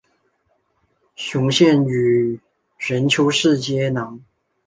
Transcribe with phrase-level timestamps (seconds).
[1.15, 2.39] 雄县与
[2.79, 4.21] 任丘市接壤。